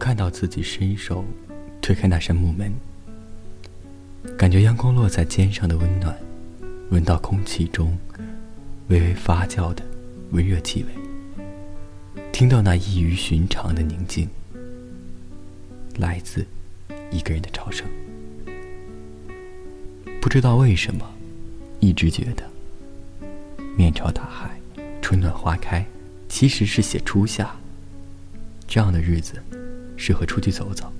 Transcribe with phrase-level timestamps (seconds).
[0.00, 1.22] 看到自己伸手
[1.82, 2.72] 推开那扇木门，
[4.36, 6.16] 感觉阳光落在肩上的温暖，
[6.90, 7.96] 闻到空气中
[8.88, 9.84] 微微发酵的
[10.30, 14.26] 温热气味，听到那异于寻常的宁静，
[15.98, 16.46] 来自
[17.10, 17.86] 一个人的潮声。
[20.18, 21.06] 不知道为什么，
[21.78, 22.42] 一直觉得
[23.76, 24.58] 面朝大海，
[25.02, 25.84] 春暖花开，
[26.26, 27.54] 其实是写初夏。
[28.66, 29.42] 这样的日子，
[30.00, 30.90] 适合出去走走，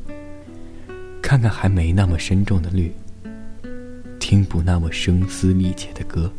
[1.23, 2.93] 看看还没那么深重的绿，
[4.19, 6.31] 听不那么声嘶力竭的歌，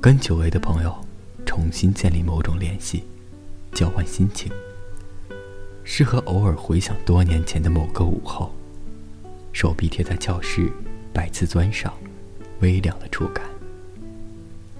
[0.00, 0.96] 跟久违的朋友
[1.44, 3.02] 重新建立某种联系，
[3.72, 4.52] 交换心情。
[5.82, 8.54] 适合偶尔回想多年前的某个午后，
[9.52, 10.70] 手臂贴在教室
[11.12, 11.92] 白瓷砖上，
[12.60, 13.44] 微凉的触感，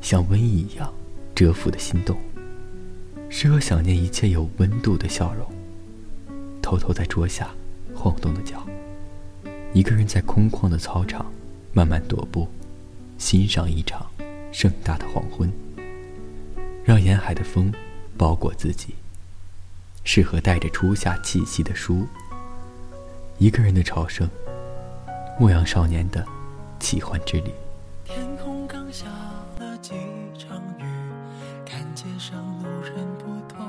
[0.00, 0.94] 像瘟疫一样
[1.34, 2.16] 蛰伏的心动。
[3.28, 5.57] 适合想念一切有温度的笑容。
[6.68, 7.48] 偷偷在桌下
[7.94, 8.62] 晃动的脚，
[9.72, 11.24] 一个人在空旷的操场
[11.72, 12.46] 慢慢踱步，
[13.16, 14.06] 欣赏一场
[14.52, 15.50] 盛大的黄昏。
[16.84, 17.72] 让沿海的风
[18.18, 18.94] 包裹自己。
[20.04, 22.06] 适合带着初夏气息的书。
[23.38, 24.28] 一个人的朝圣。
[25.40, 26.22] 牧羊少年的
[26.78, 27.50] 奇幻之旅。
[28.04, 29.06] 天空刚下
[29.58, 29.94] 了几
[30.36, 30.84] 场雨，
[31.64, 33.66] 看街上路人不多。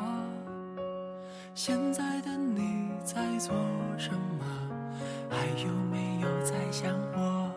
[1.55, 3.55] 现在的你在做
[3.97, 4.45] 什么？
[5.29, 7.51] 还有没有在想我？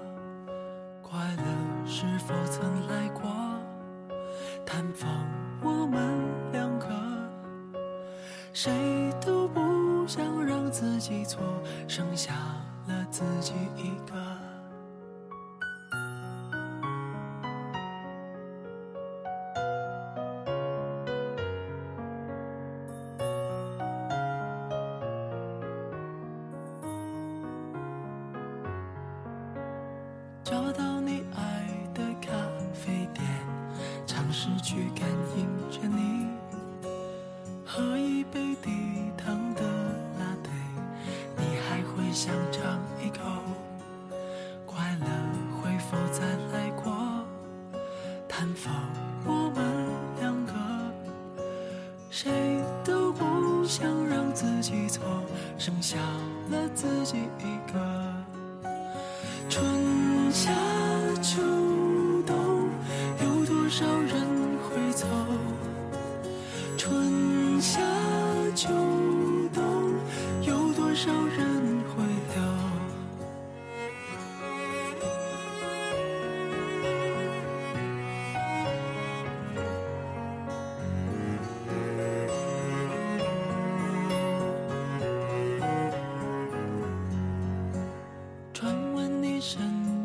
[1.02, 3.30] 快乐是否曾来过？
[4.64, 5.10] 探访
[5.62, 6.00] 我们
[6.52, 6.86] 两个，
[8.52, 8.72] 谁
[9.20, 11.42] 都不想让自己错，
[11.86, 12.32] 剩下
[12.86, 14.51] 了自己一个。
[30.44, 31.64] 找到你爱
[31.94, 32.32] 的咖
[32.74, 33.24] 啡店，
[34.06, 36.26] 尝试去感应着你，
[37.64, 38.70] 喝一杯低
[39.16, 39.62] 糖的
[40.18, 40.50] 拿铁，
[41.36, 43.20] 你还会想尝一口？
[44.66, 45.06] 快乐
[45.60, 46.92] 会否再来过？
[48.28, 48.72] 探访
[49.24, 49.62] 我们
[50.18, 50.52] 两个，
[52.10, 55.04] 谁都不想让自己错，
[55.56, 55.98] 剩下
[56.50, 57.61] 了自己一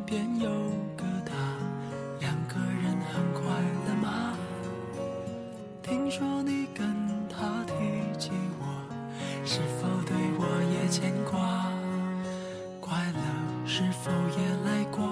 [0.08, 0.50] 边有
[0.96, 1.36] 个他，
[2.22, 3.44] 两个人很快
[3.86, 4.38] 乐吗？
[5.84, 6.88] 听说你跟
[7.28, 7.74] 他提
[8.18, 8.66] 起我，
[9.44, 11.70] 是否对我也牵挂？
[12.80, 13.20] 快乐
[13.68, 14.10] 是否
[14.40, 15.06] 也来过？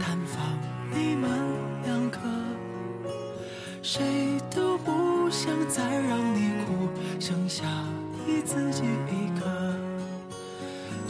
[0.00, 0.42] 探访
[0.90, 1.30] 你们
[1.84, 2.18] 两个，
[3.82, 6.88] 谁都不想再让你哭，
[7.20, 7.66] 剩下
[8.26, 9.74] 你自己一个。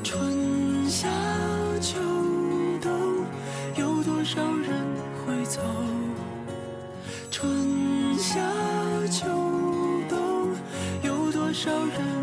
[0.02, 1.08] 春夏
[1.80, 2.00] 秋
[5.50, 5.60] 走？
[7.28, 8.38] 春夏
[9.10, 9.26] 秋
[10.08, 10.54] 冬，
[11.02, 12.19] 有多少人